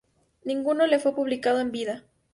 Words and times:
Ninguno 0.45 0.87
le 0.87 0.97
fue 0.97 1.13
publicado 1.13 1.59
en 1.59 1.71
vida. 1.71 2.03